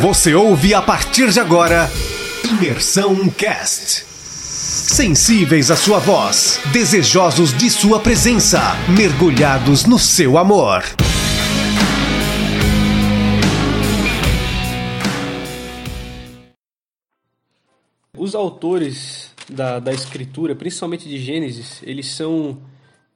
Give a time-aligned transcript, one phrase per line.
[0.00, 1.88] Você ouve a partir de agora
[2.44, 4.04] Imersão Cast.
[4.04, 8.60] Sensíveis à sua voz, desejosos de sua presença,
[8.94, 10.84] mergulhados no seu amor.
[18.18, 22.58] Os autores da, da escritura, principalmente de Gênesis, eles são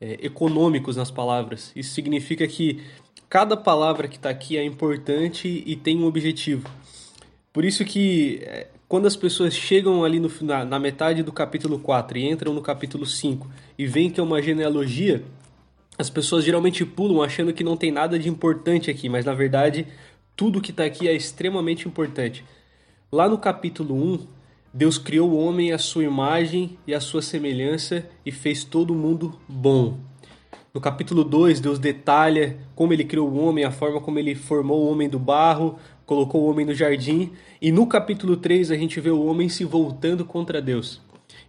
[0.01, 1.73] é, econômicos nas palavras.
[1.77, 2.83] Isso significa que
[3.29, 6.69] cada palavra que está aqui é importante e tem um objetivo.
[7.52, 11.79] Por isso que é, quando as pessoas chegam ali no, na, na metade do capítulo
[11.79, 13.48] 4 e entram no capítulo 5
[13.79, 15.23] e veem que é uma genealogia,
[15.98, 19.87] as pessoas geralmente pulam achando que não tem nada de importante aqui, mas na verdade
[20.35, 22.45] tudo que está aqui é extremamente importante.
[23.12, 24.27] Lá no capítulo 1,
[24.73, 29.37] Deus criou o homem à sua imagem e à sua semelhança e fez todo mundo
[29.48, 29.98] bom.
[30.73, 34.84] No capítulo 2, Deus detalha como ele criou o homem, a forma como ele formou
[34.84, 37.33] o homem do barro, colocou o homem no jardim.
[37.60, 41.01] E no capítulo 3, a gente vê o homem se voltando contra Deus.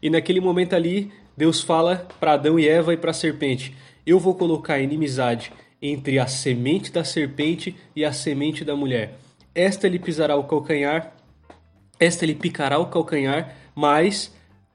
[0.01, 4.19] E naquele momento ali, Deus fala para Adão e Eva e para a serpente: Eu
[4.19, 9.19] vou colocar inimizade entre a semente da serpente e a semente da mulher.
[9.53, 11.15] Esta lhe pisará o calcanhar,
[12.01, 14.33] esta lhe picará o calcanhar, mas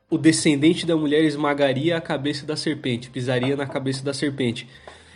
[0.09, 4.69] o descendente da mulher esmagaria a cabeça da serpente, pisaria na cabeça da serpente.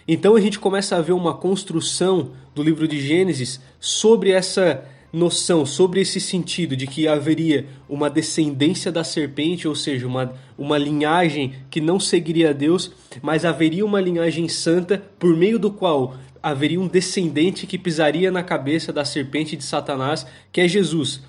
[0.08, 5.64] Então a gente começa a ver uma construção do livro de Gênesis sobre essa noção,
[5.64, 11.54] sobre esse sentido de que haveria uma descendência da serpente, ou seja, uma, uma linhagem
[11.70, 12.90] que não seguiria a Deus,
[13.22, 18.42] mas haveria uma linhagem santa por meio do qual haveria um descendente que pisaria na
[18.42, 21.20] cabeça da serpente de Satanás, que é Jesus.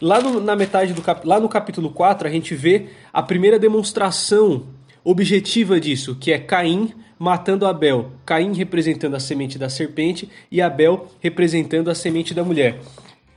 [0.00, 3.58] Lá no, na metade do cap, lá no capítulo 4, a gente vê a primeira
[3.58, 4.66] demonstração
[5.04, 8.12] objetiva disso, que é Caim matando Abel.
[8.24, 12.80] Caim representando a semente da serpente e Abel representando a semente da mulher.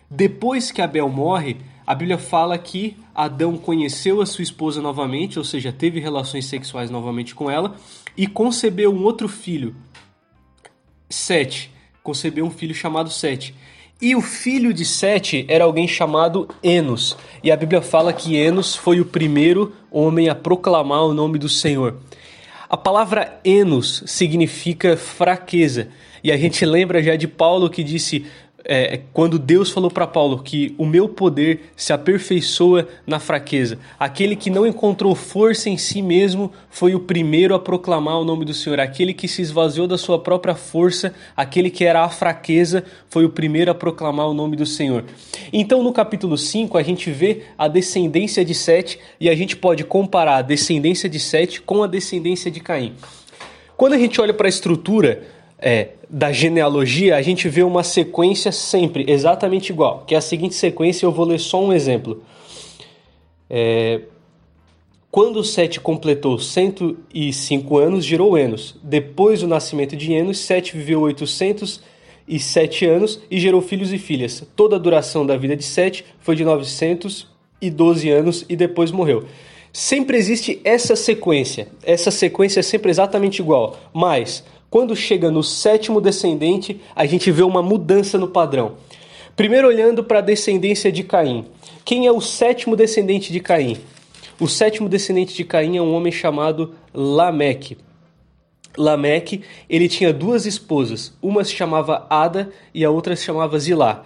[0.09, 5.45] Depois que Abel morre, a Bíblia fala que Adão conheceu a sua esposa novamente, ou
[5.45, 7.75] seja, teve relações sexuais novamente com ela
[8.15, 9.75] e concebeu um outro filho,
[11.11, 11.71] Sete.
[12.01, 13.53] Concebeu um filho chamado Sete.
[14.01, 17.15] E o filho de Sete era alguém chamado Enos.
[17.43, 21.47] E a Bíblia fala que Enos foi o primeiro homem a proclamar o nome do
[21.47, 21.97] Senhor.
[22.67, 25.89] A palavra Enos significa fraqueza.
[26.23, 28.25] E a gente lembra já de Paulo que disse:
[28.63, 33.79] é, quando Deus falou para Paulo que o meu poder se aperfeiçoa na fraqueza.
[33.99, 38.45] Aquele que não encontrou força em si mesmo foi o primeiro a proclamar o nome
[38.45, 38.79] do Senhor.
[38.79, 43.29] Aquele que se esvaziou da sua própria força, aquele que era a fraqueza, foi o
[43.29, 45.03] primeiro a proclamar o nome do Senhor.
[45.51, 49.83] Então, no capítulo 5, a gente vê a descendência de Sete e a gente pode
[49.83, 52.93] comparar a descendência de Sete com a descendência de Caim.
[53.75, 55.23] Quando a gente olha para a estrutura
[55.61, 60.55] é, da genealogia, a gente vê uma sequência sempre exatamente igual, que é a seguinte
[60.55, 62.23] sequência, eu vou ler só um exemplo.
[63.49, 64.01] É,
[65.11, 68.77] quando Sete completou 105 anos, gerou Enos.
[68.81, 74.41] Depois do nascimento de Enos, Sete viveu 807 anos e gerou filhos e filhas.
[74.55, 79.25] Toda a duração da vida de Sete foi de 912 anos e depois morreu.
[79.73, 81.67] Sempre existe essa sequência.
[81.83, 83.77] Essa sequência é sempre exatamente igual.
[83.93, 88.77] Mas quando chega no sétimo descendente, a gente vê uma mudança no padrão.
[89.35, 91.45] Primeiro, olhando para a descendência de Caim.
[91.83, 93.77] Quem é o sétimo descendente de Caim?
[94.39, 97.77] O sétimo descendente de Caim é um homem chamado Lameque.
[98.77, 104.05] Lameque, ele tinha duas esposas, uma se chamava Ada e a outra se chamava Zilá.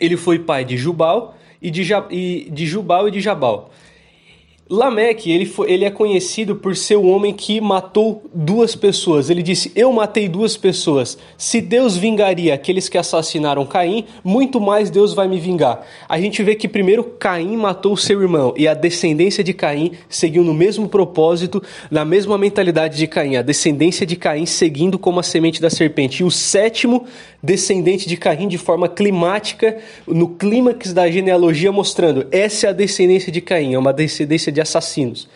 [0.00, 3.70] Ele foi pai de Jubal e de, e de Jubal e de Jabal.
[4.68, 9.28] Lameque, ele, foi, ele é conhecido por ser o homem que matou duas pessoas.
[9.28, 11.18] Ele disse: Eu matei duas pessoas.
[11.36, 15.86] Se Deus vingaria aqueles que assassinaram Caim, muito mais Deus vai me vingar.
[16.08, 20.42] A gente vê que primeiro Caim matou seu irmão e a descendência de Caim seguiu
[20.42, 23.36] no mesmo propósito, na mesma mentalidade de Caim.
[23.36, 26.22] A descendência de Caim seguindo como a semente da serpente.
[26.22, 27.04] E o sétimo
[27.42, 33.30] descendente de Caim, de forma climática, no clímax da genealogia, mostrando: essa é a descendência
[33.30, 35.28] de Caim, é uma descendência de assassinos.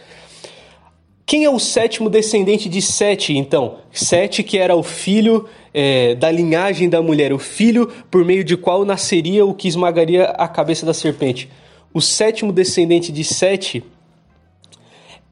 [1.27, 3.81] Quem é o sétimo descendente de Sete, então?
[3.93, 8.57] Sete, que era o filho é, da linhagem da mulher, o filho por meio de
[8.57, 11.51] qual nasceria o que esmagaria a cabeça da serpente.
[11.93, 13.85] O sétimo descendente de Sete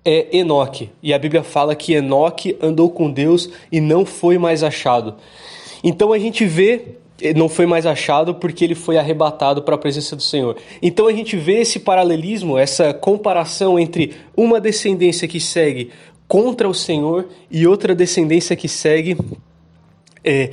[0.05, 0.91] é Enoque.
[1.03, 5.17] E a Bíblia fala que Enoque andou com Deus e não foi mais achado.
[5.83, 6.97] Então a gente vê
[7.35, 10.57] não foi mais achado porque ele foi arrebatado para a presença do Senhor.
[10.83, 15.91] Então a gente vê esse paralelismo, essa comparação entre uma descendência que segue
[16.29, 19.17] contra o Senhor e outra descendência que segue
[20.25, 20.51] é,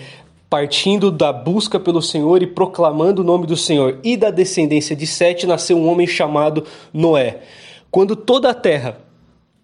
[0.49, 3.99] partindo da busca pelo Senhor e proclamando o nome do Senhor.
[4.03, 6.63] E da descendência de Sete nasceu um homem chamado
[6.93, 7.39] Noé.
[7.89, 8.99] Quando toda a terra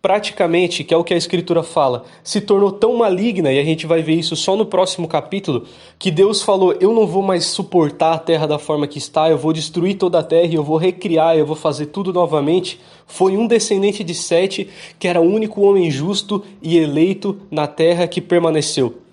[0.01, 3.86] praticamente, que é o que a escritura fala, se tornou tão maligna, e a gente
[3.86, 5.66] vai ver isso só no próximo capítulo,
[5.98, 9.38] que Deus falou: Eu não vou mais suportar a terra da forma que está, eu
[9.38, 12.80] vou destruir toda a terra, eu vou recriar, eu vou fazer tudo novamente.
[13.06, 14.69] Foi um descendente de Sete,
[15.00, 19.08] que era o único homem justo e eleito na terra que permaneceu.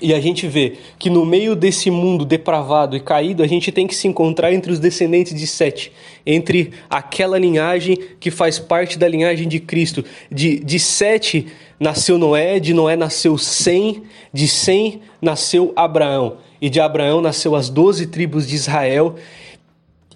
[0.00, 3.86] E a gente vê que no meio desse mundo depravado e caído, a gente tem
[3.86, 5.92] que se encontrar entre os descendentes de Sete,
[6.24, 10.02] entre aquela linhagem que faz parte da linhagem de Cristo.
[10.30, 11.46] De, de Sete
[11.78, 14.02] nasceu Noé, de Noé nasceu Sem,
[14.32, 19.16] de Sem nasceu Abraão, e de Abraão nasceu as doze tribos de Israel,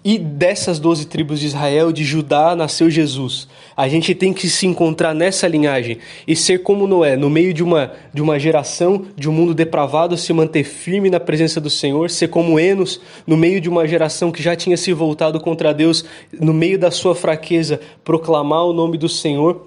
[0.03, 3.47] e dessas doze tribos de Israel, de Judá, nasceu Jesus.
[3.75, 5.97] A gente tem que se encontrar nessa linhagem
[6.27, 10.17] e ser como Noé, no meio de uma, de uma geração, de um mundo depravado,
[10.17, 14.31] se manter firme na presença do Senhor, ser como Enos, no meio de uma geração
[14.31, 16.05] que já tinha se voltado contra Deus,
[16.39, 19.65] no meio da sua fraqueza, proclamar o nome do Senhor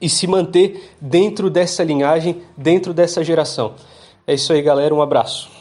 [0.00, 3.74] e se manter dentro dessa linhagem, dentro dessa geração.
[4.26, 4.94] É isso aí, galera.
[4.94, 5.57] Um abraço.